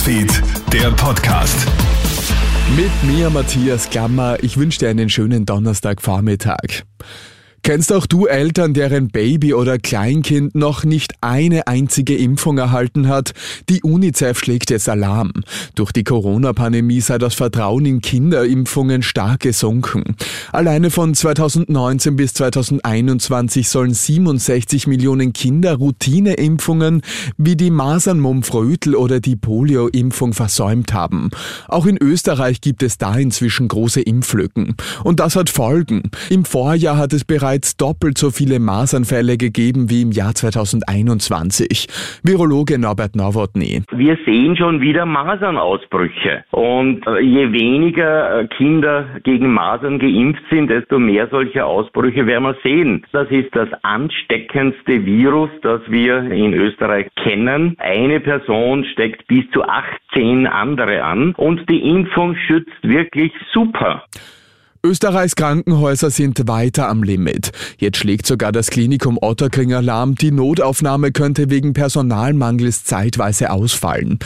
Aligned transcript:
Newsfeed, 0.00 0.42
der 0.72 0.90
Podcast. 0.92 1.66
Mit 2.74 2.90
mir, 3.02 3.28
Matthias 3.28 3.90
Klammer. 3.90 4.42
Ich 4.42 4.56
wünsche 4.56 4.78
dir 4.78 4.88
einen 4.88 5.10
schönen 5.10 5.44
Donnerstagvormittag. 5.44 6.84
Kennst 7.62 7.92
auch 7.92 8.06
du 8.06 8.24
Eltern, 8.24 8.72
deren 8.72 9.08
Baby 9.08 9.52
oder 9.52 9.78
Kleinkind 9.78 10.54
noch 10.54 10.84
nicht 10.84 11.12
eine 11.20 11.66
einzige 11.66 12.16
Impfung 12.16 12.56
erhalten 12.56 13.06
hat? 13.06 13.32
Die 13.68 13.82
UNICEF 13.82 14.38
schlägt 14.38 14.70
jetzt 14.70 14.88
Alarm. 14.88 15.32
Durch 15.74 15.92
die 15.92 16.02
Corona-Pandemie 16.02 17.02
sei 17.02 17.18
das 17.18 17.34
Vertrauen 17.34 17.84
in 17.84 18.00
Kinderimpfungen 18.00 19.02
stark 19.02 19.40
gesunken. 19.40 20.16
Alleine 20.52 20.90
von 20.90 21.12
2019 21.14 22.16
bis 22.16 22.32
2021 22.32 23.68
sollen 23.68 23.92
67 23.92 24.86
Millionen 24.86 25.34
Kinder 25.34 25.74
Routineimpfungen 25.74 27.02
wie 27.36 27.56
die 27.56 27.70
Masern-Mumps-Rötel 27.70 28.96
oder 28.96 29.20
die 29.20 29.36
Polio-Impfung 29.36 30.32
versäumt 30.32 30.94
haben. 30.94 31.28
Auch 31.68 31.84
in 31.84 31.98
Österreich 31.98 32.62
gibt 32.62 32.82
es 32.82 32.96
da 32.96 33.14
inzwischen 33.16 33.68
große 33.68 34.00
Impflücken. 34.00 34.76
Und 35.04 35.20
das 35.20 35.36
hat 35.36 35.50
Folgen. 35.50 36.10
Im 36.30 36.46
Vorjahr 36.46 36.96
hat 36.96 37.12
es 37.12 37.24
bereits 37.24 37.49
bereits 37.50 37.76
doppelt 37.76 38.16
so 38.16 38.30
viele 38.30 38.60
Masernfälle 38.60 39.36
gegeben 39.36 39.90
wie 39.90 40.02
im 40.02 40.12
Jahr 40.12 40.34
2021. 40.36 41.88
Virologe 42.22 42.78
Norbert 42.78 43.16
Nowotny. 43.16 43.82
Wir 43.90 44.16
sehen 44.24 44.56
schon 44.56 44.80
wieder 44.80 45.04
Masernausbrüche. 45.04 46.44
Und 46.52 47.04
äh, 47.08 47.18
je 47.18 47.50
weniger 47.50 48.42
äh, 48.42 48.46
Kinder 48.46 49.04
gegen 49.24 49.52
Masern 49.52 49.98
geimpft 49.98 50.44
sind, 50.48 50.70
desto 50.70 51.00
mehr 51.00 51.26
solche 51.32 51.64
Ausbrüche 51.64 52.24
werden 52.24 52.44
wir 52.44 52.56
sehen. 52.62 53.04
Das 53.10 53.28
ist 53.30 53.48
das 53.52 53.68
ansteckendste 53.82 55.04
Virus, 55.04 55.50
das 55.62 55.80
wir 55.88 56.30
in 56.30 56.54
Österreich 56.54 57.08
kennen. 57.16 57.74
Eine 57.78 58.20
Person 58.20 58.84
steckt 58.92 59.26
bis 59.26 59.42
zu 59.50 59.64
18 59.64 60.46
andere 60.46 61.02
an 61.02 61.34
und 61.36 61.68
die 61.68 61.80
Impfung 61.90 62.36
schützt 62.36 62.70
wirklich 62.82 63.32
super. 63.52 64.04
Österreichs 64.82 65.36
Krankenhäuser 65.36 66.10
sind 66.10 66.48
weiter 66.48 66.88
am 66.88 67.02
Limit. 67.02 67.52
Jetzt 67.76 67.98
schlägt 67.98 68.26
sogar 68.26 68.50
das 68.50 68.70
Klinikum 68.70 69.18
Otterkring 69.20 69.74
Alarm, 69.74 70.14
die 70.14 70.30
Notaufnahme 70.30 71.12
könnte 71.12 71.50
wegen 71.50 71.74
Personalmangels 71.74 72.84
zeitweise 72.84 73.50
ausfallen. 73.50 74.18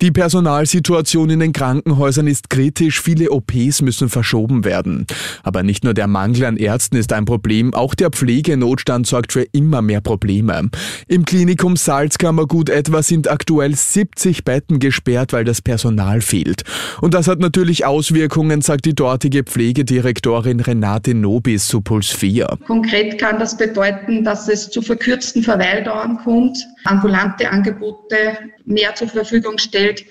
Die 0.00 0.12
Personalsituation 0.12 1.28
in 1.28 1.40
den 1.40 1.52
Krankenhäusern 1.52 2.28
ist 2.28 2.50
kritisch, 2.50 3.02
viele 3.02 3.32
OPs 3.32 3.82
müssen 3.82 4.08
verschoben 4.08 4.64
werden. 4.64 5.08
Aber 5.42 5.64
nicht 5.64 5.82
nur 5.82 5.92
der 5.92 6.06
Mangel 6.06 6.44
an 6.44 6.56
Ärzten 6.56 6.96
ist 6.96 7.12
ein 7.12 7.24
Problem, 7.24 7.74
auch 7.74 7.96
der 7.96 8.10
Pflegenotstand 8.10 9.08
sorgt 9.08 9.32
für 9.32 9.42
immer 9.50 9.82
mehr 9.82 10.00
Probleme. 10.00 10.70
Im 11.08 11.24
Klinikum 11.24 11.76
Salzkammergut 11.76 12.70
etwa 12.70 13.02
sind 13.02 13.28
aktuell 13.28 13.74
70 13.74 14.44
Betten 14.44 14.78
gesperrt, 14.78 15.32
weil 15.32 15.42
das 15.42 15.62
Personal 15.62 16.20
fehlt. 16.20 16.62
Und 17.00 17.14
das 17.14 17.26
hat 17.26 17.40
natürlich 17.40 17.84
Auswirkungen, 17.84 18.62
sagt 18.62 18.84
die 18.84 18.94
dortige 18.94 19.42
Pflegedirektorin 19.42 20.60
Renate 20.60 21.12
Nobis 21.12 21.66
zu 21.66 21.80
Puls 21.80 22.06
4. 22.06 22.58
Konkret 22.68 23.18
kann 23.18 23.40
das 23.40 23.56
bedeuten, 23.56 24.22
dass 24.22 24.48
es 24.48 24.70
zu 24.70 24.80
verkürzten 24.80 25.42
Verweildauern 25.42 26.18
kommt, 26.22 26.64
ambulante 26.84 27.50
Angebote 27.50 28.38
mehr 28.64 28.94
zur 28.94 29.08
Verfügung 29.08 29.58
stellen 29.58 29.87
Umfeld, 29.88 30.04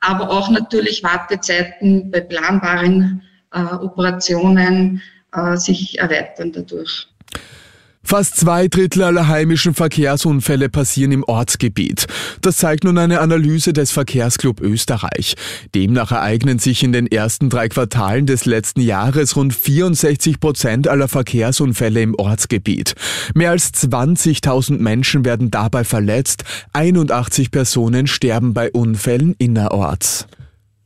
aber 0.00 0.30
auch 0.30 0.50
natürlich 0.50 1.02
Wartezeiten 1.02 2.10
bei 2.10 2.20
planbaren 2.20 3.22
äh, 3.52 3.62
Operationen 3.62 5.02
äh, 5.32 5.56
sich 5.56 5.98
erweitern 5.98 6.52
dadurch. 6.52 7.08
Fast 8.06 8.36
zwei 8.36 8.68
Drittel 8.68 9.02
aller 9.02 9.28
heimischen 9.28 9.74
Verkehrsunfälle 9.74 10.68
passieren 10.68 11.10
im 11.10 11.24
Ortsgebiet. 11.24 12.06
Das 12.42 12.58
zeigt 12.58 12.84
nun 12.84 12.98
eine 12.98 13.20
Analyse 13.20 13.72
des 13.72 13.92
Verkehrsclub 13.92 14.60
Österreich. 14.60 15.34
Demnach 15.74 16.12
ereignen 16.12 16.58
sich 16.58 16.82
in 16.82 16.92
den 16.92 17.06
ersten 17.06 17.48
drei 17.48 17.68
Quartalen 17.68 18.26
des 18.26 18.44
letzten 18.44 18.82
Jahres 18.82 19.36
rund 19.36 19.54
64 19.54 20.38
Prozent 20.38 20.86
aller 20.86 21.08
Verkehrsunfälle 21.08 22.02
im 22.02 22.14
Ortsgebiet. 22.14 22.94
Mehr 23.34 23.50
als 23.50 23.72
20.000 23.72 24.78
Menschen 24.78 25.24
werden 25.24 25.50
dabei 25.50 25.84
verletzt, 25.84 26.44
81 26.74 27.50
Personen 27.50 28.06
sterben 28.06 28.52
bei 28.52 28.70
Unfällen 28.70 29.34
innerorts. 29.38 30.26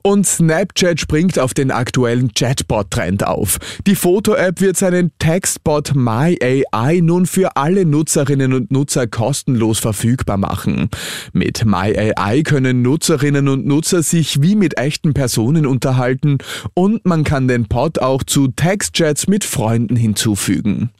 Und 0.02 0.26
Snapchat 0.26 1.00
springt 1.00 1.38
auf 1.38 1.54
den 1.54 1.70
aktuellen 1.70 2.32
Chatbot-Trend 2.32 3.26
auf. 3.26 3.58
Die 3.86 3.94
Foto-App 3.94 4.60
wird 4.60 4.76
seinen 4.76 5.10
Textbot 5.18 5.94
MyAI 5.94 7.00
nun 7.02 7.26
für 7.26 7.56
alle 7.56 7.84
Nutzerinnen 7.84 8.52
und 8.52 8.70
Nutzer 8.70 9.06
kostenlos 9.06 9.80
verfügbar 9.80 10.36
machen. 10.36 10.88
Mit 11.32 11.64
MyAI 11.64 12.42
können 12.42 12.82
Nutzerinnen 12.82 13.48
und 13.48 13.66
Nutzer 13.66 14.02
sich 14.02 14.40
wie 14.40 14.54
mit 14.54 14.78
echten 14.78 15.14
Personen 15.14 15.66
unterhalten 15.66 16.38
und 16.74 17.04
man 17.04 17.24
kann 17.24 17.48
den 17.48 17.66
Pod 17.66 17.98
auch 17.98 18.22
zu 18.22 18.48
Textchats 18.48 19.26
mit 19.26 19.44
Freunden 19.44 19.96
hinzufügen. 19.96 20.90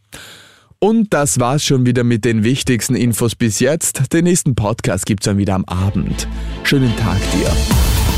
Und 0.81 1.13
das 1.13 1.41
war's 1.41 1.65
schon 1.65 1.87
wieder 1.87 2.05
mit 2.05 2.25
den 2.25 2.45
wichtigsten 2.45 2.95
Infos 2.95 3.35
bis 3.35 3.59
jetzt. 3.59 4.13
Den 4.13 4.25
nächsten 4.25 4.55
Podcast 4.55 5.07
gibt's 5.07 5.25
dann 5.25 5.37
wieder 5.39 5.55
am 5.55 5.65
Abend. 5.65 6.29
Schönen 6.63 6.95
Tag 6.97 7.19
dir. 7.33 8.18